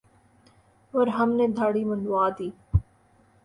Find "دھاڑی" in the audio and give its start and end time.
1.55-1.83